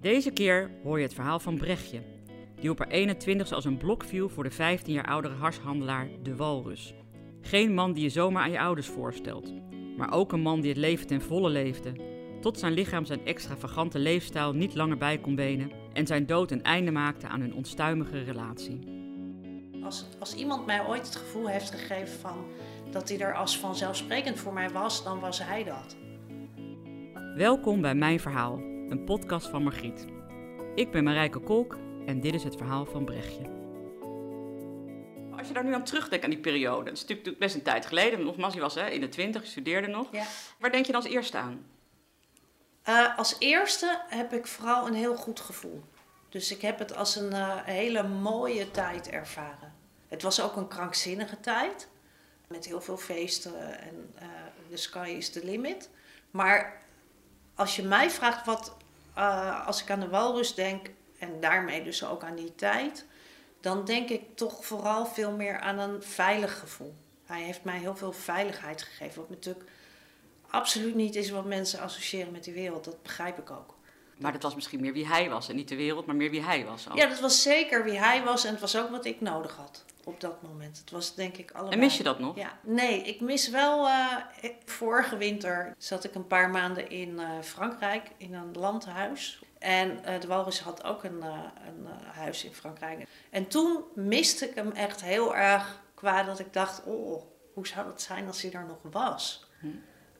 [0.00, 2.02] Deze keer hoor je het verhaal van Brechtje,
[2.60, 6.36] die op haar 21ste als een blok viel voor de 15 jaar oudere harshandelaar De
[6.36, 6.94] Walrus.
[7.40, 9.52] Geen man die je zomaar aan je ouders voorstelt,
[9.96, 11.92] maar ook een man die het leven ten volle leefde,
[12.40, 16.62] tot zijn lichaam zijn extravagante leefstijl niet langer bij kon benen en zijn dood een
[16.62, 18.78] einde maakte aan hun onstuimige relatie.
[19.82, 22.46] Als, als iemand mij ooit het gevoel heeft gegeven van
[22.90, 25.96] dat hij er als vanzelfsprekend voor mij was, dan was hij dat.
[27.34, 30.06] Welkom bij Mijn Verhaal, een podcast van Margriet.
[30.74, 33.42] Ik ben Marijke Kolk en dit is het verhaal van Brechtje.
[35.38, 37.86] Als je daar nu aan terugdenkt aan die periode, dat is natuurlijk best een tijd
[37.86, 40.08] geleden, nogmaals, je was hè, in de twintig, je studeerde nog.
[40.12, 40.24] Ja.
[40.58, 41.66] Waar denk je dan als eerste aan?
[42.82, 45.84] Eh, als eerste heb ik vooral een heel goed gevoel.
[46.28, 49.74] Dus ik heb het als een eh, hele mooie tijd ervaren.
[50.08, 51.88] Het was ook een krankzinnige tijd.
[52.46, 54.26] Met heel veel feesten en eh
[54.70, 55.90] the sky is the limit.
[56.30, 56.82] Maar
[57.54, 58.76] als je mij vraagt wat,
[59.18, 63.04] eh, als ik aan de walrus denk, en daarmee dus ook aan die tijd,
[63.60, 66.94] dan denk ik toch vooral veel meer aan een veilig gevoel.
[67.24, 69.20] Hij heeft mij heel veel veiligheid gegeven.
[69.20, 69.70] Wat natuurlijk
[70.50, 72.84] absoluut niet is wat mensen associëren met die wereld.
[72.84, 73.74] Dat begrijp ik ook.
[74.18, 76.42] Maar dat was misschien meer wie hij was en niet de wereld, maar meer wie
[76.42, 76.90] hij was.
[76.90, 76.96] ook.
[76.96, 79.84] Ja, dat was zeker wie hij was en het was ook wat ik nodig had
[80.04, 80.78] op dat moment.
[80.78, 81.72] Het was denk ik allemaal.
[81.72, 82.36] En mis je dat nog?
[82.36, 83.86] Ja, nee, ik mis wel.
[83.86, 84.16] eh,
[84.64, 89.42] vorige winter zat ik een paar maanden in eh, Frankrijk in een landhuis.
[89.58, 93.06] En eh, de Walrus had ook een, een huis in Frankrijk.
[93.30, 97.22] En toen miste ik hem echt heel erg qua dat ik dacht: oh,
[97.54, 99.46] hoe zou het zijn als hij er nog was?
[99.60, 99.66] Hm.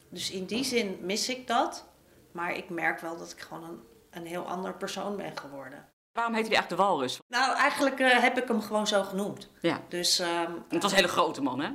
[0.09, 1.87] Dus in die zin mis ik dat.
[2.33, 3.81] Maar ik merk wel dat ik gewoon een,
[4.11, 5.89] een heel ander persoon ben geworden.
[6.13, 7.19] Waarom heette hij eigenlijk de walrus?
[7.29, 9.49] Nou, eigenlijk eh, heb ik hem gewoon zo genoemd.
[9.61, 11.71] Ja, Dus ehm, het was een hele grote man, hè?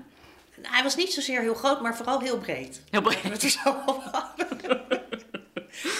[0.61, 2.81] hij was niet zozeer heel groot, maar vooral heel breed.
[2.89, 3.21] Heel breed.
[3.23, 4.01] Het is wel-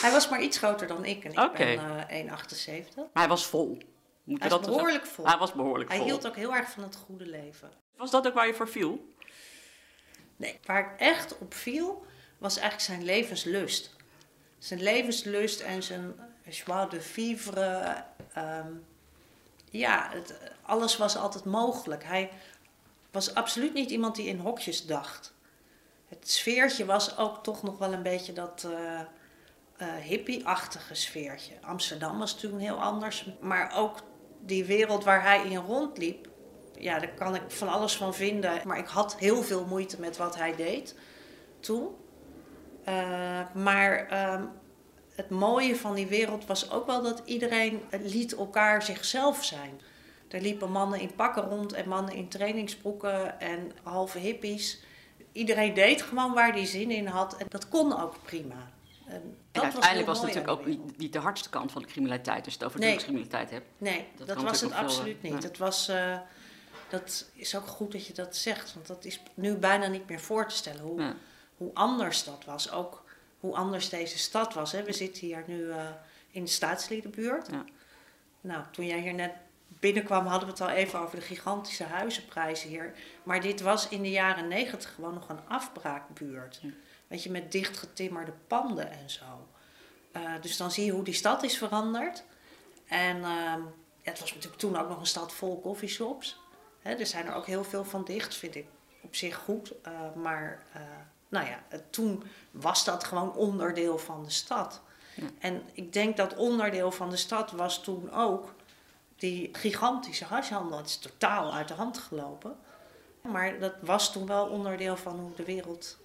[0.01, 2.95] hij was maar iets groter dan ik en ik ben eh 1,78.
[2.95, 3.77] Maar hij was vol.
[4.23, 5.25] Moet Hij was dat behoorlijk vol.
[5.25, 6.07] Hij was behoorlijk Hij vol.
[6.07, 7.71] hield ook heel erg van het goede leven.
[7.97, 9.13] Was dat ook waar je voor viel?
[10.35, 12.05] Nee, waar ik echt op viel,
[12.37, 13.95] was eigenlijk zijn levenslust.
[14.63, 16.13] Zijn levenslust en zijn
[16.49, 18.03] joie de vivre.
[18.33, 18.71] ehm,
[19.69, 22.03] ja, het, alles was altijd mogelijk.
[22.03, 22.31] Hij
[23.11, 25.33] was absoluut niet iemand die in hokjes dacht.
[26.07, 28.99] Het sfeertje was ook toch nog wel een beetje dat eh,
[29.77, 31.53] eh, hippie-achtige sfeertje.
[31.61, 33.29] Amsterdam was toen heel anders.
[33.39, 33.97] Maar ook
[34.39, 36.27] die wereld waar hij in rondliep,
[36.77, 38.61] ja, daar kan ik van alles van vinden.
[38.65, 40.95] Maar ik had heel veel moeite met wat hij deed
[41.59, 42.01] toen.
[42.83, 44.43] Eh, maar ehm,
[45.15, 49.81] het mooie van die wereld was ook wel dat iedereen liet elkaar zichzelf zijn.
[50.29, 54.79] Er liepen mannen in pakken rond en mannen in trainingsbroeken en halve hippies.
[55.31, 58.71] Iedereen deed gewoon waar hij zin in had en dat kon ook prima.
[59.07, 61.81] En En dat uiteindelijk was het natuurlijk ook de niet, niet de hardste kant van
[61.81, 62.89] de criminaliteit, als je het over Nee.
[62.89, 63.65] drugscriminaliteit hebt.
[63.77, 65.43] Nee, Dat dat, was het veel, absoluut niet.
[65.43, 66.17] Het was, eh,
[66.89, 70.19] dat is ook goed dat je dat zegt, want dat is nu bijna niet meer
[70.19, 71.15] voor te stellen hoe, Ja.
[71.63, 72.71] Hoe anders dat was.
[72.71, 73.03] Ook
[73.39, 74.71] hoe anders deze stad was.
[74.71, 74.83] Hè.
[74.83, 75.85] We zitten hier nu eh,
[76.31, 77.47] in de staatsliedenbuurt.
[77.51, 77.65] Ja.
[78.41, 79.31] Nou, toen jij hier net
[79.67, 82.93] binnenkwam, hadden we het al even over de gigantische huizenprijzen hier.
[83.23, 86.59] Maar dit was in de jaren negentig gewoon nog een afbraakbuurt.
[86.61, 86.69] Ja.
[87.07, 89.47] Weet je, met dichtgetimmerde panden en zo.
[90.11, 92.23] Eh, dus dan zie je hoe die stad is veranderd.
[92.87, 93.61] En ehm,
[94.01, 96.39] het was natuurlijk toen ook nog een stad vol coffeeshops.
[96.81, 98.65] Hè, er zijn er ook heel veel van dicht, vind ik
[99.01, 99.73] op zich goed.
[99.81, 100.63] Eh, maar
[101.33, 104.81] nou ja, toen was dat gewoon onderdeel van de stad.
[105.15, 105.23] Ja.
[105.39, 108.53] En ik denk dat onderdeel van de stad was toen ook
[109.15, 110.77] die gigantische hashhandel.
[110.77, 112.55] Het is totaal uit de hand gelopen.
[113.21, 115.97] Maar dat was toen wel onderdeel van hoe de wereld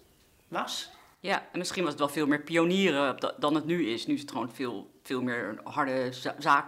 [0.49, 0.91] was.
[1.20, 4.06] Ja, en misschien was het wel veel meer pionieren dan het nu is.
[4.06, 6.64] Nu is het gewoon veel, veel meer harde za-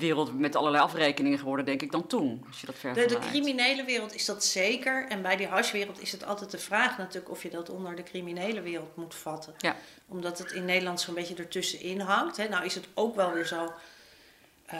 [0.00, 2.44] zakenwereld met allerlei afrekeningen geworden, denk ik, dan toen.
[2.46, 3.10] Als je dat De, vergelijkt.
[3.12, 5.06] de criminele wereld is dat zeker.
[5.08, 8.02] En bij die hashwereld is het altijd de vraag natuurlijk of je dat onder de
[8.02, 9.54] criminele wereld moet vatten.
[9.58, 9.76] Ja.
[10.08, 12.36] Omdat het in Nederland zo'n beetje ertussenin hangt.
[12.36, 12.48] Hè.
[12.48, 13.72] Nou is het ook wel weer zo
[14.66, 14.78] eh,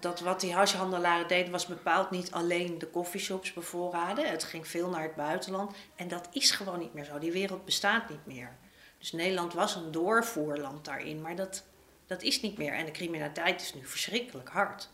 [0.00, 4.28] dat wat die hashhandelaren deden was bepaald niet alleen de coffeeshops bevoorraden.
[4.30, 5.76] Het ging veel naar het buitenland.
[5.96, 7.18] En dat is gewoon niet meer zo.
[7.18, 8.56] Die wereld bestaat niet meer.
[8.98, 11.20] Dus Nederland was een doorvoerland daarin.
[11.20, 11.64] Maar dat,
[12.10, 12.72] Dat is niet meer.
[12.72, 14.88] En de criminaliteit is nu verschrikkelijk hard.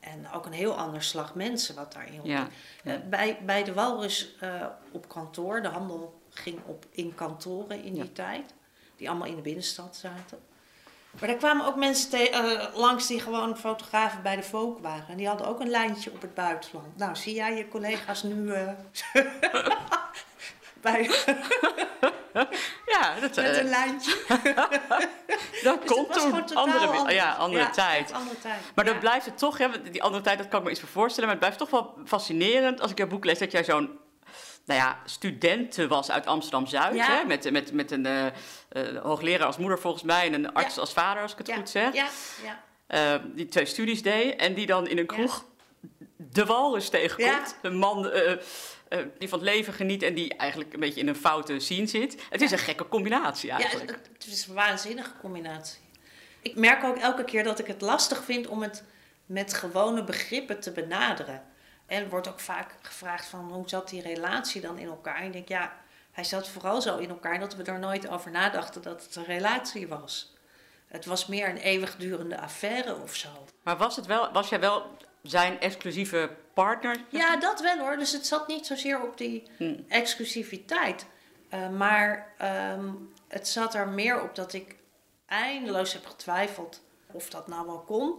[0.00, 2.48] En ook een heel ander slag mensen wat daarin Ja.
[2.84, 7.92] uh, bij, bij de Walrus uh, op kantoor, de handel ging op in kantoren in
[7.92, 8.08] die Ja.
[8.12, 8.54] tijd,
[8.96, 10.38] die allemaal in de binnenstad zaten.
[11.20, 12.30] Maar daar kwamen ook mensen te-
[12.72, 15.08] uh, langs die gewoon fotografen bij de Volk waren.
[15.08, 16.96] En die hadden ook een lijntje op het buitenland.
[16.96, 18.72] Nou, zie jij je collega's nu eh,
[20.80, 21.10] bij,
[22.94, 24.16] Ja, dat, met eh, een lijntje?
[25.62, 26.54] dat Dus komt toen.
[26.56, 27.14] Andere, anders.
[27.14, 28.12] ja, andere Ja, tijd.
[28.12, 28.60] andere tijd.
[28.74, 28.90] Maar Ja.
[28.92, 31.28] dan blijft het toch, want die andere tijd, dat kan ik me iets voor voorstellen,
[31.30, 33.98] maar het blijft toch wel fascinerend als ik jouw boek lees dat jij zo'n
[34.64, 37.06] nou ja, studenten was uit Amsterdam-Zuid, Ja.
[37.06, 40.74] hè, met, met, met een eh, eh, hoogleraar als moeder volgens mij en een arts
[40.74, 40.80] Ja.
[40.80, 41.54] als vader, als ik het ja.
[41.54, 42.06] goed zeg, Ja,
[42.44, 42.60] ja.
[42.86, 45.14] Eh, die twee studies deed en die dan in een Ja.
[45.14, 45.44] kroeg
[46.16, 47.56] de walrus tegenkomt.
[47.62, 47.68] Ja.
[47.68, 48.10] Een man
[48.88, 51.86] eh, die van het leven geniet en die eigenlijk een beetje in een foute scene
[51.86, 52.22] zit.
[52.30, 53.90] Het is een gekke combinatie Ja, eigenlijk.
[53.90, 55.78] het, het is een waanzinnige combinatie.
[56.42, 58.84] Ik merk ook elke keer dat ik het lastig vind om het
[59.26, 61.42] met gewone begrippen te benaderen.
[61.86, 65.16] En er wordt ook vaak gevraagd van hoe zat die relatie dan in elkaar?
[65.16, 65.76] En ik denk ja,
[66.12, 69.24] hij zat vooral zo in elkaar dat we er nooit over nadachten dat het een
[69.24, 70.32] relatie was.
[70.88, 73.28] Het was meer een eeuwigdurende affaire of zo.
[73.62, 76.96] Maar was, het wel, was jij wel zijn exclusieve partner?
[77.08, 77.96] Ja, dat wel hoor.
[77.96, 79.74] Dus het zat niet zozeer op die Hm.
[79.88, 81.06] exclusiviteit.
[81.48, 82.88] Eh, maar ehm,
[83.28, 84.76] het zat er meer op dat ik
[85.26, 86.82] eindeloos heb getwijfeld
[87.12, 88.14] of dat nou wel kon.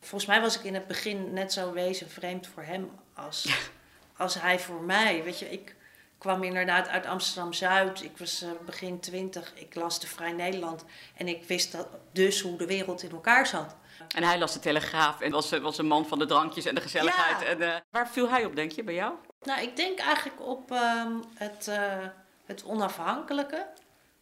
[0.00, 3.68] Volgens mij was ik in het begin net zo wezen vreemd voor hem als,
[4.16, 5.24] als hij voor mij.
[5.24, 5.74] Weet je, ik
[6.20, 8.02] kwam inderdaad uit Amsterdam-Zuid.
[8.02, 9.52] Ik was eh, begin twintig.
[9.54, 10.84] Ik las de Vrij Nederland.
[11.16, 13.76] En ik wist dat, dus hoe de wereld in elkaar zat.
[14.14, 16.80] En hij las de Telegraaf en was, was een man van de drankjes en de
[16.80, 17.40] gezelligheid.
[17.40, 17.46] Ja.
[17.46, 19.14] En, eh, waar viel hij op, denk je, bij jou?
[19.42, 22.06] Nou, ik denk eigenlijk op ehm, het, eh,
[22.44, 23.66] het onafhankelijke.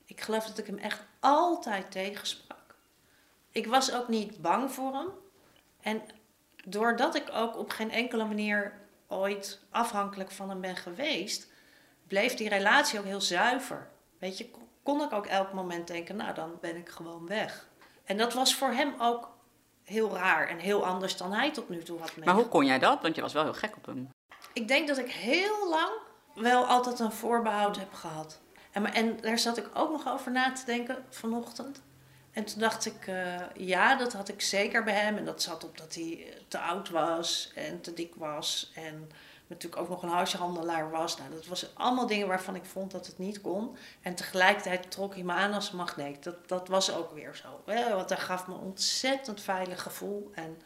[0.04, 2.74] Ik geloof dat ik hem echt altijd tegensprak.
[3.50, 5.08] Ik was ook niet bang voor hem.
[5.80, 6.02] En
[6.64, 8.72] doordat ik ook op geen enkele manier
[9.06, 11.48] ooit afhankelijk van hem ben geweest,
[12.08, 13.88] bleef die relatie ook heel zuiver.
[14.18, 14.50] Weet je,
[14.82, 17.68] kon ik ook elk moment denken, nou dan ben ik gewoon weg.
[18.04, 19.30] En dat was voor hem ook
[19.84, 22.26] heel raar en heel anders dan hij tot nu toe had meegemaakt.
[22.26, 23.02] Maar hoe kon jij dat?
[23.02, 24.08] Want je was wel heel gek op hem.
[24.52, 25.90] Ik denk dat ik heel lang
[26.34, 28.40] wel altijd een voorbehoud heb gehad.
[28.72, 31.82] En, en daar zat ik ook nog over na te denken vanochtend.
[32.32, 35.16] En toen dacht ik, eh, ja, dat had ik zeker bij hem.
[35.16, 38.72] En dat zat op dat hij eh, te oud was en te dik was.
[38.74, 39.10] En
[39.48, 41.16] natuurlijk ook nog een huishandelaar was.
[41.16, 43.76] Nou, dat was allemaal dingen waarvan ik vond dat het niet kon.
[44.02, 46.22] En tegelijkertijd trok hij me aan als magneet.
[46.24, 47.72] Dat, dat was ook weer zo.
[47.72, 47.94] Hè?
[47.94, 50.30] Want hij gaf me een ontzettend veilig gevoel.
[50.34, 50.60] En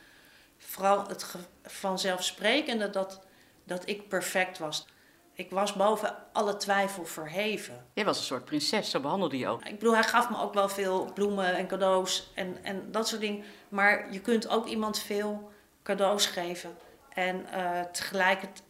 [0.58, 3.20] vooral het ge- vanzelfsprekende dat,
[3.64, 4.86] dat ik perfect was.
[5.34, 7.86] Ik was boven alle twijfel verheven.
[7.92, 9.64] Jij was een soort prinses, zo behandelde je ook.
[9.64, 13.20] Ik bedoel, hij gaf me ook wel veel bloemen en cadeaus en, en dat soort
[13.20, 13.44] dingen.
[13.68, 15.50] Maar je kunt ook iemand veel
[15.82, 16.76] cadeaus geven
[17.08, 18.62] en eh, tegelijkertijd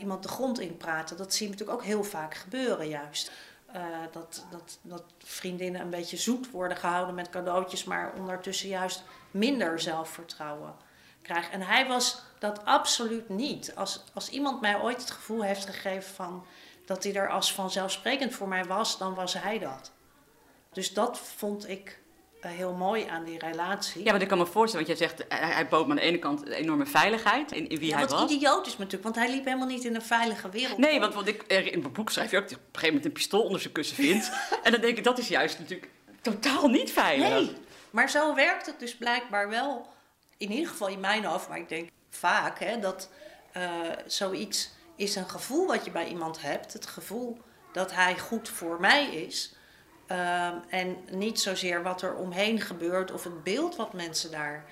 [0.00, 1.16] iemand de grond inpraten.
[1.16, 3.30] Dat zie je natuurlijk ook heel vaak gebeuren juist.
[3.72, 3.82] Eh,
[4.12, 9.80] dat, dat, dat vriendinnen een beetje zoet worden gehouden met cadeautjes, maar ondertussen juist minder
[9.80, 10.74] zelfvertrouwen
[11.22, 11.52] krijgen.
[11.52, 13.74] En hij was dat absoluut niet.
[13.74, 16.46] Als, als iemand mij ooit het gevoel heeft gegeven van
[16.84, 19.92] dat hij er als vanzelfsprekend voor mij was, dan was hij dat.
[20.72, 22.00] Dus dat vond ik
[22.40, 24.04] heel mooi aan die relatie.
[24.04, 26.02] Ja, want ik kan me voorstellen, want jij zegt, hij, hij bood me aan de
[26.02, 28.30] ene kant een enorme veiligheid in, in wie Ja, hij wat was.
[28.30, 30.78] idioot is natuurlijk, want hij liep helemaal niet in een veilige wereld.
[30.78, 33.04] Nee, want, want ik, er- in mijn boek schrijf je ook op een gegeven moment
[33.04, 34.30] een pistool onder zijn kussen vindt.
[34.62, 35.90] en dan denk ik, dat is juist natuurlijk
[36.20, 37.28] totaal niet veilig.
[37.28, 37.56] Nee,
[37.90, 39.86] maar zo werkt het dus blijkbaar wel.
[40.36, 43.10] In ieder geval in mijn hoofd, maar ik denk vaak hè, dat
[43.52, 43.62] eh,
[44.06, 46.72] zoiets is een gevoel wat je bij iemand hebt.
[46.72, 47.38] Het gevoel
[47.72, 49.52] dat hij goed voor mij is.
[50.08, 54.64] Ehm, en niet zozeer wat er omheen gebeurt of het beeld wat mensen daarbij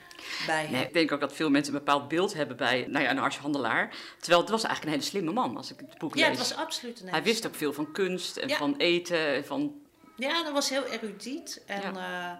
[0.46, 0.80] Nee, hebben.
[0.82, 3.94] ik denk ook dat veel mensen een bepaald beeld hebben bij nou ja, een artshandelaar.
[4.18, 6.38] Terwijl het was eigenlijk een hele slimme man, als ik het boek Ja, lees.
[6.38, 8.56] het was absoluut een Hij wist ook veel van kunst en Ja.
[8.56, 9.34] van eten.
[9.34, 9.74] en Van...
[10.16, 12.32] Ja, dat was heel erudiet en Ja.
[12.32, 12.38] eh,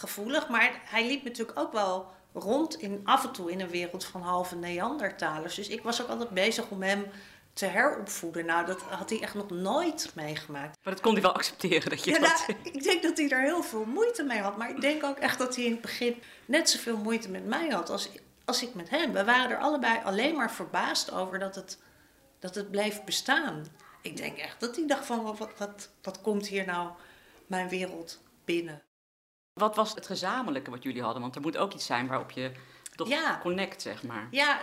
[0.00, 0.48] gevoelig.
[0.48, 4.22] Maar hij liep natuurlijk ook wel rond in, af en toe in een wereld van
[4.22, 5.54] halve Neandertalers.
[5.54, 7.04] Dus ik was ook altijd bezig om hem
[7.52, 8.46] te heropvoeden.
[8.46, 10.78] Nou, dat had hij echt nog nooit meegemaakt.
[10.82, 12.44] Maar dat kon hij wel accepteren dat je Ja, dat...
[12.48, 14.56] nou, ik denk dat hij er heel veel moeite mee had.
[14.56, 17.68] Maar ik denk ook echt dat hij in het begin net zoveel moeite met mij
[17.68, 18.08] had als,
[18.44, 19.12] als ik met hem.
[19.12, 21.78] We waren er allebei alleen maar verbaasd over dat het,
[22.38, 23.66] dat het bleef bestaan.
[24.02, 26.90] Ik denk echt dat hij dacht van, wat, wat, wat komt hier nou
[27.46, 28.82] mijn wereld binnen?
[29.52, 31.22] Wat was het gezamenlijke wat jullie hadden?
[31.22, 32.52] Want er moet ook iets zijn waarop je
[32.94, 33.38] toch Ja.
[33.42, 34.28] connect, zeg maar.
[34.30, 34.60] Ja,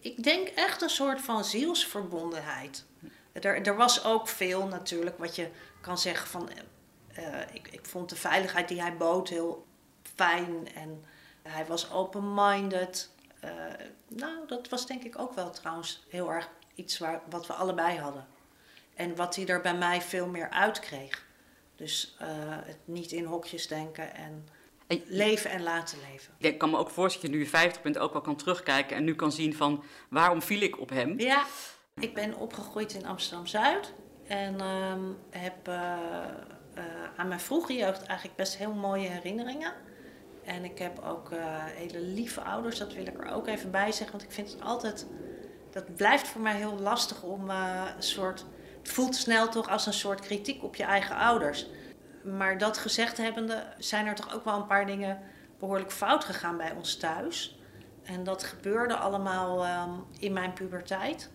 [0.00, 2.84] ik denk echt een soort van zielsverbondenheid.
[3.32, 5.48] Er, er was ook veel natuurlijk wat je
[5.80, 6.48] kan zeggen van...
[7.14, 9.66] eh, ik, ik vond de veiligheid die hij bood heel
[10.14, 11.04] fijn en
[11.42, 13.10] hij was open-minded.
[13.44, 13.50] Uh,
[14.08, 17.98] nou, dat was denk ik ook wel trouwens heel erg iets waar, wat we allebei
[17.98, 18.26] hadden.
[18.94, 21.24] En wat hij er bij mij veel meer uitkreeg.
[21.76, 22.16] Dus
[22.64, 24.48] het niet in hokjes denken en
[25.06, 26.34] leven en laten leven.
[26.38, 28.96] Ik kan me ook voorstellen dat je nu je 50 bent ook wel kan terugkijken
[28.96, 31.20] en nu kan zien van waarom viel ik op hem.
[31.20, 31.44] Ja,
[31.94, 33.92] ik ben opgegroeid in Amsterdam-Zuid
[34.26, 34.94] en uh,
[35.30, 35.92] heb uh,
[37.16, 39.72] aan mijn vroege jeugd eigenlijk best heel mooie herinneringen.
[40.44, 41.28] En ik heb ook
[41.74, 44.62] hele lieve ouders, dat wil ik er ook even bij zeggen, want ik vind het
[44.62, 45.06] altijd,
[45.70, 48.44] dat blijft voor mij heel lastig om een soort,
[48.78, 51.66] het voelt snel toch als een soort kritiek op je eigen ouders
[52.24, 55.20] maar dat gezegd hebbende zijn er toch ook wel een paar dingen
[55.58, 57.58] behoorlijk fout gegaan bij ons thuis.
[58.02, 61.30] En dat gebeurde allemaal uh, in mijn puberteit.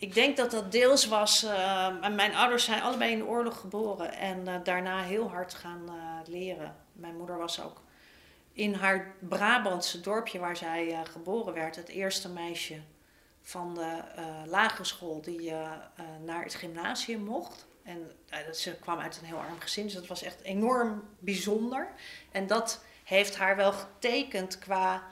[0.00, 1.44] Ik denk dat dat deels was.
[1.44, 5.82] Uh, mijn ouders zijn allebei in de oorlog geboren en uh, daarna heel hard gaan
[5.88, 6.76] eh, leren.
[6.92, 7.82] Mijn moeder was ook
[8.52, 12.80] in haar Brabantse dorpje waar zij geboren werd, het eerste meisje
[13.42, 14.02] van de
[14.46, 15.52] lagere school die
[16.24, 17.66] naar het gymnasium mocht.
[17.90, 21.88] En uh, ze kwam uit een heel arm gezin, dus dat was echt enorm bijzonder.
[22.30, 25.02] En dat heeft haar wel getekend qua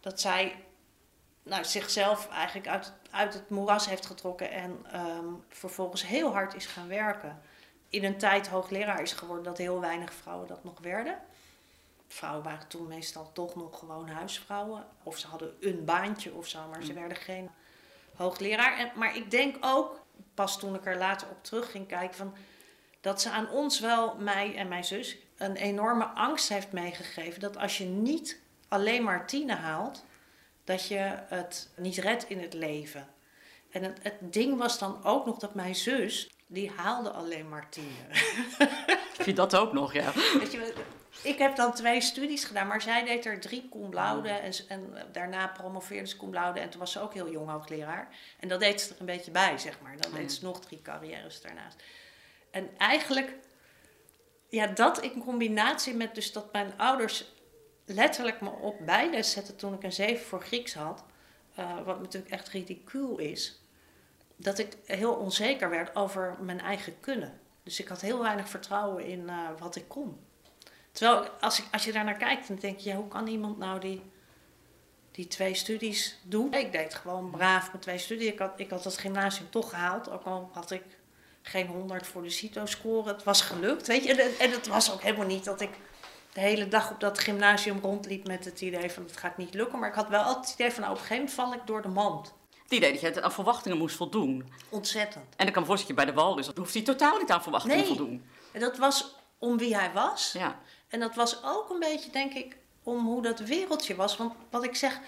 [0.00, 0.64] dat zij
[1.42, 6.66] nou, zichzelf eigenlijk uit, uit het moeras heeft getrokken en um, vervolgens heel hard is
[6.66, 7.42] gaan werken.
[7.88, 11.18] In een tijd hoogleraar is geworden dat heel weinig vrouwen dat nog werden.
[12.08, 14.86] Vrouwen waren toen meestal toch nog gewoon huisvrouwen.
[15.02, 16.98] Of ze hadden een baantje of zo, maar ze mm.
[16.98, 17.50] werden geen
[18.14, 18.78] hoogleraar.
[18.78, 20.03] En, maar ik denk ook
[20.34, 22.34] pas toen ik er later op terug ging kijken, van,
[23.00, 27.40] dat ze aan ons wel, mij en mijn zus, een enorme angst heeft meegegeven.
[27.40, 30.04] Dat als je niet alleen maar tienen haalt,
[30.64, 33.08] dat je het niet redt in het leven.
[33.70, 37.68] En het, het ding was dan ook nog dat mijn zus, die haalde alleen maar
[37.68, 38.06] tienen.
[39.16, 40.12] Heb je dat ook nog, ja?
[40.38, 40.74] Weet je,
[41.22, 44.94] ik heb dan twee studies gedaan, maar zij deed er drie cum laude en, en
[45.12, 48.08] daarna promoveerde ze cum laude en toen was ze ook heel jong hoogleraar.
[48.40, 49.96] En dat deed ze er een beetje bij, zeg maar.
[49.96, 51.82] Dan deed ze nog drie carrières daarnaast.
[52.50, 53.32] En eigenlijk,
[54.48, 57.32] ja, dat in combinatie met dus dat mijn ouders
[57.84, 61.04] letterlijk me op bijles zetten toen ik een zeven voor Grieks had,
[61.58, 63.60] uh, wat natuurlijk echt ridicuul is,
[64.36, 67.40] dat ik heel onzeker werd over mijn eigen kunnen.
[67.62, 70.18] Dus ik had heel weinig vertrouwen in uh, wat ik kon.
[70.94, 73.58] Terwijl als, ik, als je daar naar kijkt, dan denk je, ja, hoe kan iemand
[73.58, 74.02] nou die,
[75.10, 76.52] die twee studies doen?
[76.52, 78.26] Ik deed gewoon braaf mijn twee studies.
[78.28, 80.82] Ik had, ik had het gymnasium toch gehaald, ook al had ik
[81.42, 83.08] geen 100 voor de CITO-score.
[83.08, 84.14] Het was gelukt, weet je.
[84.14, 85.70] En, en het was ook helemaal niet dat ik
[86.32, 89.78] de hele dag op dat gymnasium rondliep met het idee van het gaat niet lukken.
[89.78, 91.66] Maar ik had wel altijd het idee van nou, op een gegeven moment val ik
[91.66, 92.34] door de mand.
[92.62, 94.52] Het idee dat je aan verwachtingen moest voldoen.
[94.68, 95.36] Ontzettend.
[95.36, 97.86] En ik kan me voorstellen, bij de Walrus hoeft hij totaal niet aan verwachtingen nee.
[97.86, 98.24] voldoen.
[98.52, 100.32] En dat was om wie hij was.
[100.32, 100.60] Ja.
[100.94, 104.16] En dat was ook een beetje, denk ik, om hoe dat wereldje was.
[104.16, 105.00] Want wat ik zeg,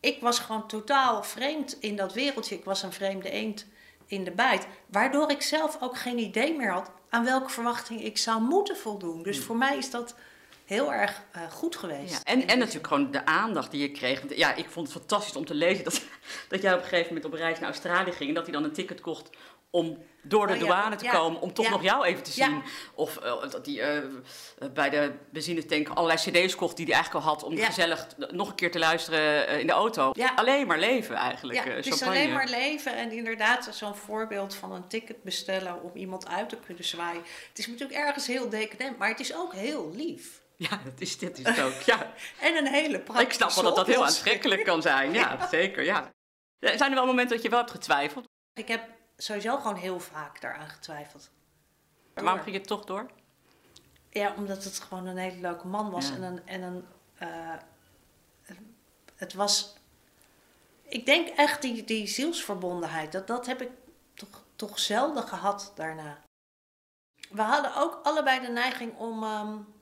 [0.00, 2.54] ik was gewoon totaal vreemd in dat wereldje.
[2.54, 3.66] Ik was een vreemde eend
[4.06, 4.66] in de bijt.
[4.86, 9.22] Waardoor ik zelf ook geen idee meer had aan welke verwachting ik zou moeten voldoen.
[9.22, 9.46] Dus hmm.
[9.46, 10.14] voor mij is dat
[10.64, 12.12] heel erg uh, goed geweest.
[12.12, 14.36] Ja, en, en natuurlijk gewoon de aandacht die je kreeg.
[14.36, 16.02] Ja, ik vond het fantastisch om te lezen dat,
[16.48, 18.28] dat jij op een gegeven moment op reis naar Australië ging.
[18.28, 19.30] En dat hij dan een ticket kocht
[19.72, 22.62] om door de oh, douane te komen, om toch nog jou even te zien.
[22.94, 27.32] Of uh, dat hij uh, bij de benzinetank allerlei cd's kocht die hij eigenlijk al
[27.32, 27.42] had...
[27.42, 30.12] om gezellig nog een keer te luisteren uh, in de auto.
[30.36, 31.64] Alleen maar leven eigenlijk.
[31.64, 32.96] Ja, het is alleen maar leven.
[32.96, 35.82] En inderdaad, zo'n voorbeeld van een ticket bestellen...
[35.82, 37.22] om iemand uit te kunnen zwaaien.
[37.48, 40.40] Het is natuurlijk ergens heel decadent, maar het is ook heel lief.
[40.56, 42.12] Ja, dat is, dit is het ook, ja.
[42.46, 45.12] en een hele praktische Ik snap wel dat dat heel aantrekkelijk kan zijn.
[45.12, 46.10] Ja, zeker, ja.
[46.58, 48.24] Zijn er wel momenten dat je wel hebt getwijfeld?
[48.54, 48.82] Ik heb
[49.16, 51.30] sowieso gewoon heel vaak daaraan getwijfeld.
[52.14, 52.24] Door.
[52.24, 53.10] Waarom ging je toch door?
[54.10, 56.10] Ja, omdat het gewoon een hele leuke man was.
[56.10, 56.46] En een.
[56.46, 56.86] En een
[57.22, 57.56] uh,
[59.16, 59.76] het was.
[60.82, 63.12] Ik denk echt die, die zielsverbondenheid.
[63.12, 63.70] Dat, dat heb ik
[64.14, 66.20] toch, toch zelden gehad daarna.
[67.30, 69.22] We hadden ook allebei de neiging om.
[69.22, 69.80] Um,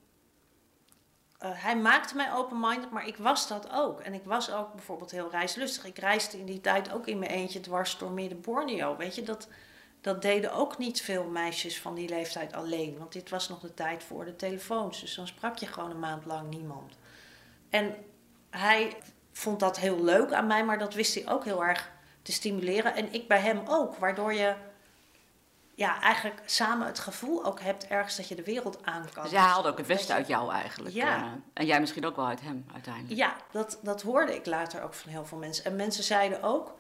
[1.42, 4.00] uh, hij maakte mij open-minded, maar ik was dat ook.
[4.00, 5.84] En ik was ook bijvoorbeeld heel reislustig.
[5.84, 8.96] Ik reisde in die tijd ook in mijn eentje dwars door midden Borneo.
[8.96, 9.48] Weet je, dat,
[10.00, 12.98] dat deden ook niet veel meisjes van die leeftijd alleen.
[12.98, 15.00] Want dit was nog de tijd voor de telefoons.
[15.00, 16.98] Dus dan sprak je gewoon een maand lang niemand.
[17.70, 17.94] En
[18.50, 18.96] hij
[19.32, 21.90] vond dat heel leuk aan mij, maar dat wist hij ook heel erg
[22.22, 22.94] te stimuleren.
[22.94, 24.54] En ik bij hem ook, waardoor je
[25.80, 29.22] ja, eigenlijk samen het gevoel ook hebt ergens dat je de wereld aan kan.
[29.22, 30.94] Dus hij haalde ook het beste uit jou eigenlijk.
[30.94, 31.18] Ja.
[31.18, 33.16] Uh, en jij misschien ook wel uit hem uiteindelijk.
[33.16, 35.64] Ja, dat, dat hoorde ik later ook van heel veel mensen.
[35.64, 36.74] En mensen zeiden ook,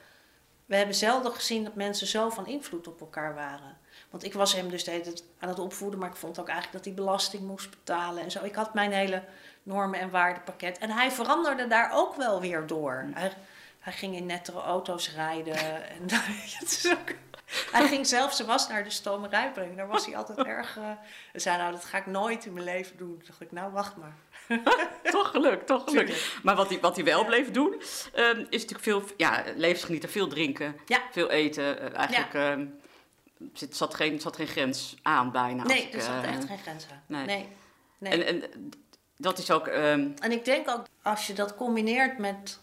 [0.66, 3.76] we hebben zelden gezien dat mensen zo van invloed op elkaar waren.
[4.10, 6.48] Want ik was hem dus de hele tijd aan het opvoeden, maar ik vond ook
[6.48, 8.44] eigenlijk dat hij belasting moest betalen en zo.
[8.44, 9.24] Ik had mijn hele
[9.62, 10.78] normen- en waardepakket.
[10.78, 13.08] En hij veranderde daar ook wel weer door.
[13.12, 13.32] Hij,
[13.78, 15.56] hij ging in nettere auto's rijden.
[15.88, 16.02] En,
[16.60, 17.10] het is ook,
[17.72, 19.76] hij ging zelfs zijn was naar de stomerij brengen.
[19.76, 20.76] Daar was hij altijd erg...
[20.76, 20.90] Uh,
[21.32, 23.16] zei, nou, dat ga ik nooit in mijn leven doen.
[23.16, 24.14] Toen dacht ik, nou, wacht maar.
[25.10, 26.40] toch gelukt, toch gelukt.
[26.42, 30.28] Maar wat hij, wat hij wel bleef doen, um, is natuurlijk veel ja, levensgenieten, veel
[30.28, 31.00] drinken, ja.
[31.10, 31.82] veel eten.
[31.82, 32.52] Uh, eigenlijk ja.
[32.52, 32.80] um,
[33.52, 35.62] zit, zat, geen, zat geen grens aan bijna.
[35.62, 37.02] Nee, er zat uh, echt geen grens aan.
[37.06, 37.26] Nee.
[37.26, 37.48] nee.
[37.98, 38.24] nee.
[38.24, 38.70] En, en
[39.16, 39.66] dat is ook...
[39.66, 40.14] Um...
[40.18, 42.58] En ik denk ook, als je dat combineert met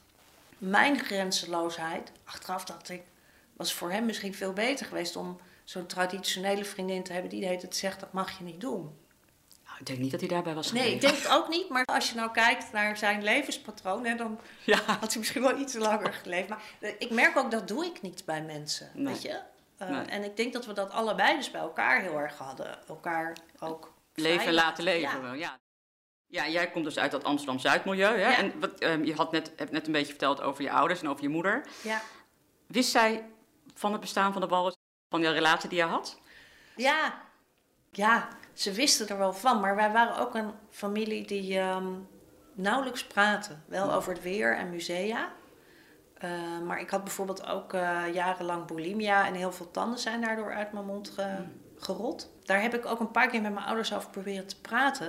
[0.57, 2.11] mijn grenzeloosheid...
[2.23, 3.01] Achteraf dacht ik,
[3.57, 5.15] was voor hem misschien veel beter geweest...
[5.15, 7.99] om zo'n traditionele vriendin te hebben die de hele tijd zegt...
[7.99, 8.97] dat mag je niet doen.
[9.65, 11.69] Nou, ik denk niet dat hij daarbij was Nee, ik denk het ook niet.
[11.69, 14.05] Maar als je nou kijkt naar zijn levenspatroon...
[14.05, 14.79] Hè, dan ja.
[14.99, 16.49] had hij misschien wel iets langer geleefd.
[16.49, 16.61] Maar
[16.97, 18.91] ik merk ook, dat doe ik niet bij mensen.
[18.93, 19.13] Nee.
[19.13, 19.29] Weet je?
[19.81, 20.05] Uh, Nee.
[20.05, 22.87] En ik denk dat we dat allebei dus bij elkaar heel erg hadden.
[22.87, 25.09] Elkaar ook Leven vrij laten leven.
[25.09, 25.21] Ja.
[25.21, 25.59] wel, Ja.
[26.27, 28.17] ja, jij komt dus uit dat Amsterdam-Zuidmilieu.
[28.17, 28.29] Hè?
[28.29, 28.37] Ja.
[28.37, 31.09] En wat, ehm, je had net, hebt net een beetje verteld over je ouders en
[31.09, 31.65] over je moeder.
[31.81, 32.01] Ja.
[32.67, 33.25] Wist zij
[33.77, 34.75] van het bestaan van de walrus,
[35.09, 36.19] van de relatie die je had?
[36.75, 37.21] Ja.
[37.91, 39.59] ja, ze wisten er wel van.
[39.59, 41.93] Maar wij waren ook een familie die ehm,
[42.53, 43.55] nauwelijks praatte.
[43.65, 45.31] Wel over het weer en musea.
[46.23, 50.53] Uh, maar ik had bijvoorbeeld ook uh, jarenlang bulimia en heel veel tanden zijn daardoor
[50.53, 51.45] uit mijn mond ge
[51.77, 52.31] gerold.
[52.43, 55.07] Daar heb ik ook een paar keer met mijn ouders over proberen te praten.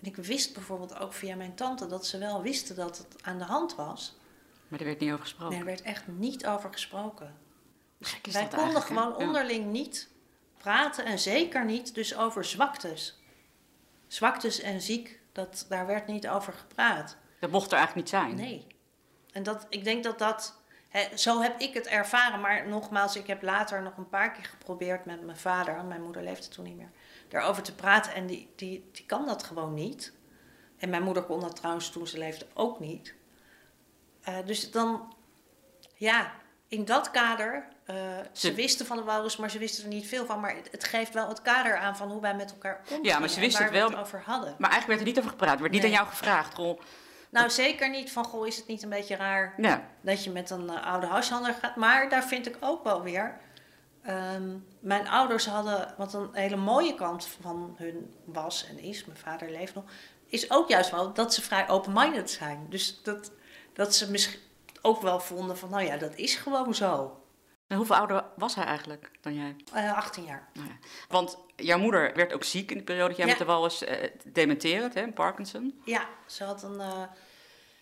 [0.00, 3.38] En ik wist bijvoorbeeld ook via mijn tante dat ze wel wisten dat het aan
[3.38, 4.18] de hand was.
[4.68, 5.50] Maar er werd niet over gesproken.
[5.50, 7.36] Nee, er werd echt niet over gesproken.
[8.00, 9.26] Gek is Wij dat konden gewoon Ja.
[9.26, 10.08] onderling niet
[10.56, 13.18] praten en zeker niet dus over zwaktes.
[14.06, 17.16] Zwaktes en ziek, dat, daar werd niet over gepraat.
[17.40, 18.34] Dat mocht er eigenlijk niet zijn.
[18.34, 18.66] Nee.
[19.32, 20.58] En dat, ik denk dat dat.
[20.88, 22.40] Hè, zo heb ik het ervaren.
[22.40, 25.84] Maar nogmaals, ik heb later nog een paar keer geprobeerd met mijn vader.
[25.84, 26.90] Mijn moeder leefde toen niet meer.
[27.28, 28.14] Daarover te praten.
[28.14, 30.12] En die, die, die kan dat gewoon niet.
[30.78, 33.14] En mijn moeder kon dat trouwens toen ze leefde ook niet.
[34.20, 35.14] Eh, dus dan.
[35.94, 36.32] Ja,
[36.70, 37.68] in dat kader.
[37.84, 37.96] eh,
[38.32, 40.40] ze, Ze- wisten van de walrus, maar ze wisten er niet veel van.
[40.40, 43.02] Maar het, geeft wel het kader aan van hoe wij met elkaar omgaan.
[43.02, 43.88] Ja, maar ze wisten en het wel.
[43.90, 44.54] we het over hadden.
[44.58, 45.54] Maar eigenlijk werd er niet over gepraat.
[45.54, 46.54] Er werd niet aan jou gevraagd.
[46.54, 46.80] Goh,
[47.30, 49.82] Nou, zeker niet van, goh, is het niet een beetje raar ja.
[50.00, 51.76] dat je met een eh, oude huishandelaar gaat.
[51.76, 53.38] Maar daar vind ik ook wel weer.
[54.02, 59.18] ehm, mijn ouders hadden, wat een hele mooie kant van hun was en is, mijn
[59.18, 59.84] vader leeft nog,
[60.26, 62.66] is ook juist wel dat ze vrij open-minded zijn.
[62.68, 63.30] Dus dat,
[63.72, 64.40] dat ze misschien
[64.82, 67.14] ook wel vonden van, nou ja, dat is gewoon zo.
[67.66, 69.56] En hoeveel ouder was hij eigenlijk dan jij?
[69.72, 70.48] Eh 18 jaar.
[70.54, 70.74] Nou ja.
[71.08, 73.30] Want jouw moeder werd ook ziek in de periode dat jij Ja.
[73.32, 75.80] met de walrus eh, dementerend, hè, Parkinson.
[75.84, 77.02] Ja, ze had een eh,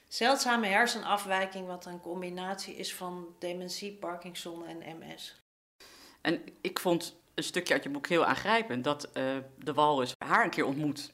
[0.09, 5.43] zeldzame hersenafwijking, wat een combinatie is van dementie, Parkinson en MS.
[6.21, 9.09] En ik vond een stukje uit je boek heel aangrijpend dat
[9.59, 11.11] de walrus haar een keer ontmoet.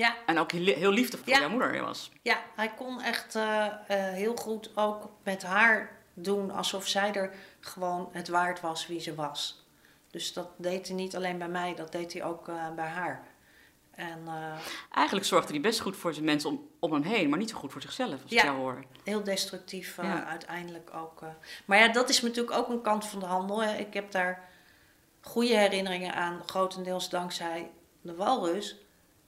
[0.00, 1.40] Ja, En ook heel, liefdevol voor Ja.
[1.40, 2.10] jouw moeder was.
[2.22, 3.72] Ja, hij kon echt eh, eh,
[4.14, 9.14] heel goed ook met haar doen alsof zij er gewoon het waard was wie ze
[9.14, 9.64] was.
[10.10, 13.22] Dus dat deed hij niet alleen bij mij, dat deed hij ook eh, bij haar.
[13.90, 14.28] En
[14.94, 17.56] Eigenlijk zorgde hij best goed voor zijn mensen om, om hem heen, maar niet zo
[17.56, 18.44] goed voor zichzelf, als ik Ja.
[18.44, 18.84] jou hoor.
[19.04, 20.24] heel destructief Ja.
[20.24, 21.22] uiteindelijk ook.
[21.64, 23.62] Maar ja, dat is natuurlijk ook een kant van de handel.
[23.62, 23.76] hè.
[23.76, 24.48] Ik heb daar
[25.20, 28.76] goede herinneringen aan, grotendeels dankzij de walrus.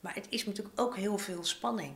[0.02, 1.94] Maar het is natuurlijk ook heel veel spanning.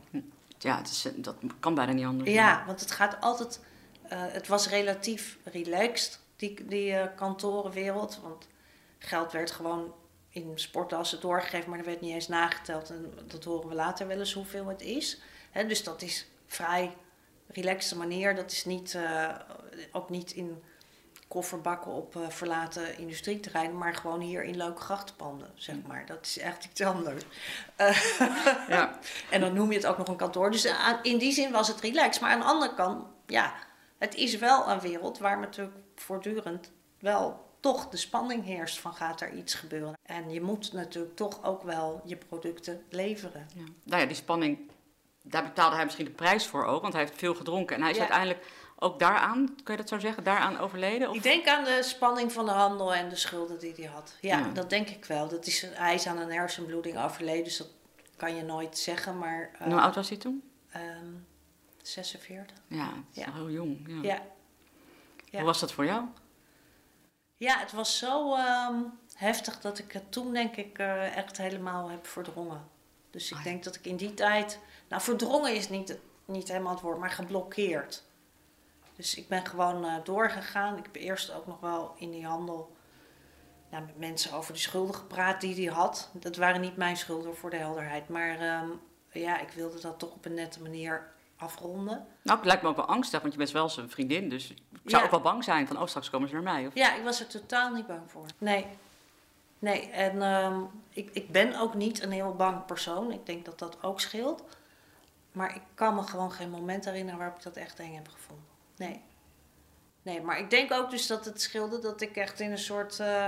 [0.57, 2.29] Ja, het is, dat kan bijna niet anders.
[2.29, 3.59] Ja, want het gaat altijd.
[4.01, 8.19] eh, het was relatief relaxed, die, die eh, kantorenwereld.
[8.23, 8.47] Want
[8.97, 9.93] geld werd gewoon
[10.29, 12.89] in sporttassen doorgegeven, maar er werd niet eens nageteld.
[12.89, 15.21] En dat horen we later wel eens hoeveel het is.
[15.67, 16.95] Dus dat is vrij
[17.47, 18.35] relaxte manier.
[18.35, 19.35] Dat is niet, eh,
[19.91, 20.63] ook niet in
[21.27, 26.05] kofferbakken op eh, verlaten industrieterreinen, maar gewoon hier in leuke grachtenpanden, zeg maar.
[26.05, 27.23] Dat is echt iets anders.
[27.75, 27.97] Eh,
[28.67, 28.99] Ja.
[29.31, 30.51] en dan noem je het ook nog een kantoor.
[30.51, 32.21] Dus aan- in die zin was het relaxed.
[32.21, 33.53] Maar aan de andere kant, ja,
[33.97, 39.21] het is wel een wereld waar natuurlijk voortdurend wel toch de spanning heerst van gaat
[39.21, 39.93] er iets gebeuren.
[40.03, 43.47] En je moet natuurlijk toch ook wel je producten leveren.
[43.53, 43.63] Ja.
[43.83, 44.59] Nou ja, die spanning,
[45.21, 47.75] daar betaalde hij misschien de prijs voor ook, want hij heeft veel gedronken.
[47.75, 48.01] En hij is Ja.
[48.03, 48.45] uiteindelijk
[48.79, 51.09] ook daaraan, kun je dat zo zeggen, daaraan overleden?
[51.09, 51.15] Of?
[51.15, 54.15] Ik denk aan de spanning van de handel en de schulden die hij had.
[54.21, 54.47] Ja, Ja.
[54.49, 55.27] dat denk ik wel.
[55.27, 57.67] Dat is, hij is aan een hersenbloeding overleden, dus dat
[58.15, 59.17] kan je nooit zeggen.
[59.17, 60.43] Maar eh, hoe oud was hij toen?
[60.71, 61.05] ehm,
[61.81, 62.55] 46.
[62.67, 63.33] Ja, dat is Ja.
[63.33, 63.87] heel jong.
[64.01, 64.21] Ja.
[65.25, 65.37] Ja.
[65.37, 66.03] Hoe was dat voor jou?
[67.35, 68.75] Ja, het was zo ehm,
[69.13, 72.67] heftig dat ik het toen denk ik eh, echt helemaal heb verdrongen.
[73.11, 74.59] Dus ik Ah, denk dat ik in die tijd...
[74.89, 78.03] Nou, verdrongen is niet, niet helemaal het woord, maar geblokkeerd.
[78.97, 80.77] Dus ik ben gewoon eh, doorgegaan.
[80.77, 82.75] Ik heb eerst ook nog wel in die handel
[83.71, 86.09] nou, met mensen over de schulden gepraat die hij had.
[86.13, 88.09] Dat waren niet mijn schulden voor de helderheid.
[88.09, 88.67] Maar ehm,
[89.11, 91.07] ja, ik wilde dat toch op een nette manier
[91.37, 92.05] afronden.
[92.21, 94.29] Nou, het lijkt me ook wel angstig, want je bent wel zijn vriendin.
[94.29, 95.03] Dus ik zou Ja.
[95.05, 96.67] ook wel bang zijn van, oh, straks komen ze naar mij.
[96.67, 96.73] Of...
[96.75, 98.25] Ja, ik was er totaal niet bang voor.
[98.37, 98.65] Nee.
[99.59, 103.11] Nee, en ehm, ik, ik ben ook niet een heel bang persoon.
[103.11, 104.43] Ik denk dat dat ook scheelt.
[105.31, 108.45] Maar ik kan me gewoon geen moment herinneren waarop ik dat echt eng heb gevonden.
[108.77, 109.03] Nee.
[110.01, 112.99] Nee, maar ik denk ook dus dat het scheelde dat ik echt in een soort
[112.99, 113.25] eh,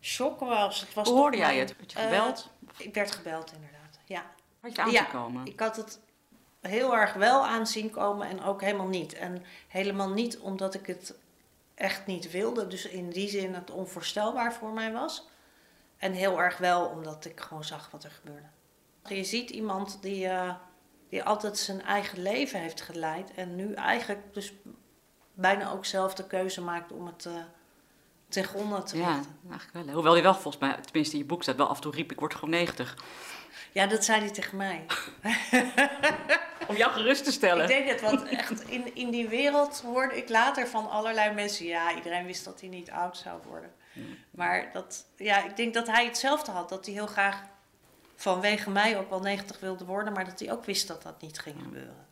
[0.00, 0.80] shock was.
[0.80, 1.76] Het was hoorde jij het?
[1.76, 2.50] Werd je eh, gebeld?
[2.76, 3.98] ik werd gebeld, inderdaad.
[4.04, 4.24] Ja.
[4.60, 5.04] Had je aan ja.
[5.04, 5.46] te komen?
[5.46, 6.00] Ik had het
[6.60, 9.14] heel erg wel aanzien komen en ook helemaal niet.
[9.14, 11.14] En helemaal niet omdat ik het
[11.74, 12.66] echt niet wilde.
[12.66, 15.28] Dus in die zin het onvoorstelbaar voor mij was.
[15.96, 18.48] En heel erg wel omdat ik gewoon zag wat er gebeurde.
[19.04, 20.54] Je ziet iemand die, eh,
[21.08, 23.34] die altijd zijn eigen leven heeft geleid.
[23.34, 24.52] En nu eigenlijk dus
[25.40, 27.32] bijna ook zelf de keuze maakt om het eh,
[28.28, 29.38] ten gronde te Ja, richten.
[29.50, 29.94] eigenlijk wel.
[29.94, 32.12] Hoewel je wel volgens mij, tenminste in je boek staat, wel af en toe riep,
[32.12, 32.96] ik word gewoon 90.
[33.72, 34.84] Ja, dat zei hij tegen mij.
[36.68, 37.62] Om jou gerust te stellen.
[37.62, 41.66] Ik denk het, want echt in, in die wereld hoorde ik later van allerlei mensen.
[41.66, 43.72] Ja, iedereen wist dat hij niet oud zou worden.
[44.30, 46.68] Maar dat, ja, ik denk dat hij hetzelfde had.
[46.68, 47.42] Dat hij heel graag
[48.16, 50.12] vanwege mij ook wel 90 wilde worden.
[50.12, 52.06] Maar dat hij ook wist dat dat niet ging gebeuren.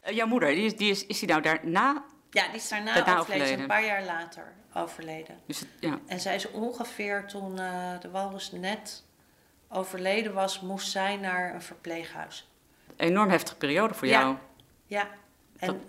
[0.00, 2.04] Eh, jouw moeder, die is, die is, is die nou daarna?
[2.30, 3.60] Ja, die is daarna Daarna overleden.
[3.60, 5.38] Een paar jaar later overleden.
[5.46, 5.98] Dus, het- ja.
[6.06, 9.02] En zij is ongeveer toen eh, de walrus net
[9.68, 12.48] overleden was, moest zij naar een verpleeghuis.
[12.96, 14.20] Enorm heftige periode voor Ja.
[14.20, 14.36] jou.
[14.86, 15.08] Ja,
[15.58, 15.82] en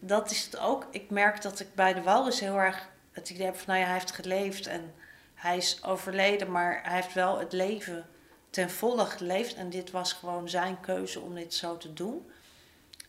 [0.00, 0.86] dat is het ook.
[0.90, 3.84] Ik merk dat ik bij de walrus heel erg het idee heb van, nou ja,
[3.84, 4.94] hij heeft geleefd en
[5.34, 8.06] hij is overleden, maar hij heeft wel het leven
[8.50, 9.54] ten volle geleefd.
[9.54, 12.30] En dit was gewoon zijn keuze om dit zo te doen.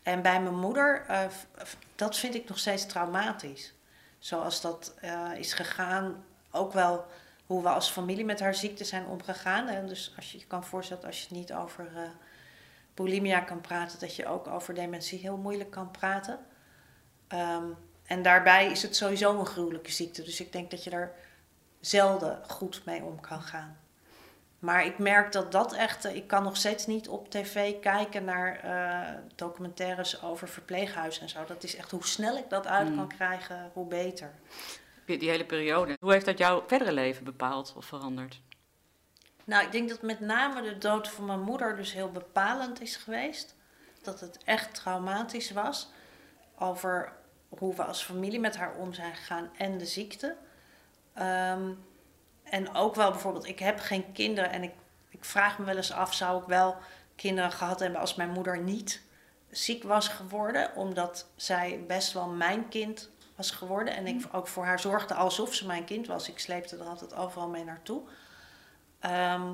[0.06, 1.26] En bij mijn moeder, eh,
[1.96, 3.74] dat vind ik nog steeds traumatisch.
[4.20, 7.06] Zoals dat eh, is gegaan, ook wel
[7.46, 9.68] hoe we als familie met haar ziekte zijn omgegaan.
[9.68, 12.10] En dus als je je kan voorstellen, als je niet over eh,
[12.94, 16.40] bulimia kan praten, dat je ook over dementie heel moeilijk kan praten.
[17.28, 17.66] Ehm,
[18.06, 20.24] en daarbij is het sowieso een gruwelijke ziekte.
[20.24, 21.12] Dus ik denk dat je er
[21.80, 23.78] zelden goed mee om kan gaan.
[24.60, 26.06] Maar ik merk dat dat echt.
[26.06, 31.30] eh, Ik kan nog steeds niet op tv kijken naar eh, documentaires over verpleeghuizen en
[31.30, 31.46] zo.
[31.46, 34.32] Dat is echt hoe snel ik dat uit kan krijgen, hoe beter.
[35.06, 35.98] Die, die hele periode.
[36.00, 38.42] Hoe heeft dat jouw verdere leven bepaald of veranderd?
[39.44, 42.96] Nou, ik denk dat met name de dood van mijn moeder dus heel bepalend is
[42.96, 43.56] geweest.
[44.02, 45.90] Dat het echt traumatisch was.
[46.60, 47.14] Over
[47.50, 50.36] hoe we als familie met haar om zijn gegaan en de ziekte.
[51.14, 51.72] Ehm,
[52.56, 54.72] en ook wel bijvoorbeeld, ik heb geen kinderen en ik,
[55.10, 56.76] ik vraag me wel eens af, zou ik wel
[57.16, 59.02] kinderen gehad hebben als mijn moeder niet
[59.50, 60.76] ziek was geworden?
[60.76, 65.54] Omdat zij best wel mijn kind was geworden en ik ook voor haar zorgde alsof
[65.54, 66.30] ze mijn kind was.
[66.30, 68.02] Ik sleepte er altijd overal mee naartoe.
[69.00, 69.54] Ehm,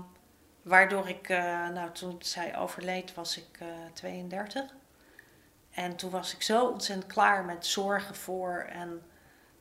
[0.61, 4.73] waardoor ik, eh, nou toen zij overleed was ik eh 32.
[5.71, 9.03] En toen was ik zo ontzettend klaar met zorgen voor en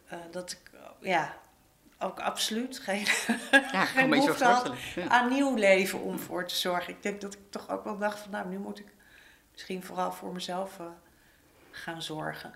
[0.09, 1.35] eh, dat ik, eh, ja,
[2.01, 3.07] ook absoluut geen,
[3.73, 4.73] Ja, geen behoefte had.
[4.95, 5.09] Ja.
[5.09, 6.93] aan nieuw leven om voor te zorgen.
[6.93, 8.95] Ik denk dat ik toch ook wel dacht van, nou nu moet ik
[9.53, 10.87] misschien vooral voor mezelf eh,
[11.71, 12.55] gaan zorgen.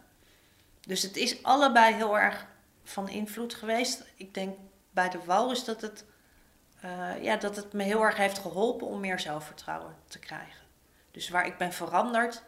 [0.80, 2.46] Dus het is allebei heel erg
[2.84, 4.04] van invloed geweest.
[4.16, 4.56] Ik denk
[4.90, 6.04] bij de walrus dat het,
[6.80, 10.62] eh, ja, dat het me heel erg heeft geholpen om meer zelfvertrouwen te krijgen.
[11.10, 12.42] Dus waar ik ben veranderd,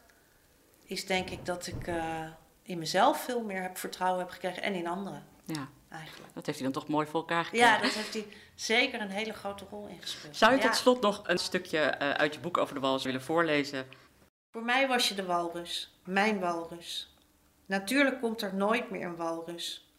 [0.84, 2.26] is denk ik dat ik eh,
[2.62, 6.34] in mezelf veel meer heb vertrouwen heb gekregen en in anderen ja, eigenlijk.
[6.34, 7.68] dat heeft hij dan toch mooi voor elkaar gekregen.
[7.68, 10.36] Ja, dat heeft hij zeker een hele grote rol in gespeeld.
[10.36, 10.66] Zou je Ja.
[10.66, 13.86] tot slot nog een stukje eh, uit je boek over de walrus willen voorlezen?
[14.50, 17.14] Voor mij was je de walrus, mijn walrus.
[17.66, 19.90] Natuurlijk komt er nooit meer een walrus.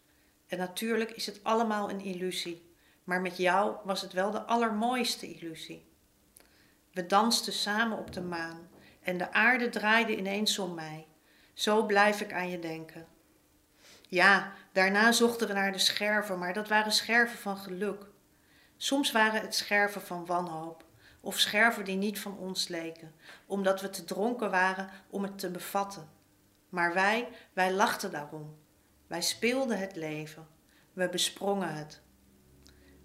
[0.46, 2.66] En natuurlijk is het allemaal een illusie.
[3.04, 5.86] Maar met jou was het wel de allermooiste illusie.
[6.92, 8.68] We dansten samen op de maan
[9.02, 11.06] en de aarde draaide ineens om mij.
[11.54, 13.06] Zo blijf ik aan je denken.
[14.10, 18.06] Ja, daarna zochten we naar de scherven, maar dat waren scherven van geluk.
[18.76, 20.84] Soms waren het scherven van wanhoop,
[21.20, 23.14] of scherven die niet van ons leken,
[23.46, 26.08] omdat we te dronken waren om het te bevatten.
[26.68, 28.56] Maar wij, wij lachten daarom.
[29.06, 30.46] Wij speelden het leven.
[30.92, 32.00] We besprongen het.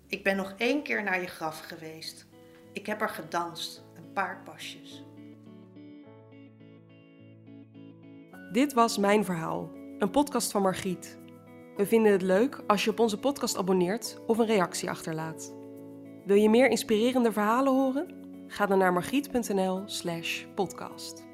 [0.08, 2.26] Ik ben nog één keer naar je graf geweest.
[2.74, 5.04] Ik heb er gedanst, een paar pasjes.
[8.52, 9.72] Dit was Mijn Verhaal,
[10.04, 11.20] een podcast van Margriet.
[11.76, 15.56] We vinden het leuk als je op onze podcast abonneert of een reactie achterlaat.
[16.26, 18.08] Wil je meer inspirerende verhalen horen?
[18.48, 21.33] Ga dan naar margriet.nl/podcast.